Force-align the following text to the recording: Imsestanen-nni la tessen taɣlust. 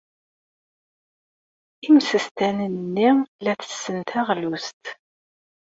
Imsestanen-nni 1.87 3.09
la 3.43 3.53
tessen 3.61 3.97
taɣlust. 4.09 4.83